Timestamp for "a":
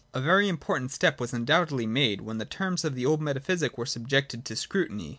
0.19-0.23